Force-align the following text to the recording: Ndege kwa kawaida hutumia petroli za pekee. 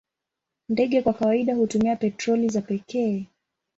Ndege 0.69 1.01
kwa 1.01 1.13
kawaida 1.13 1.55
hutumia 1.55 1.95
petroli 1.95 2.49
za 2.49 2.61
pekee. 2.61 3.25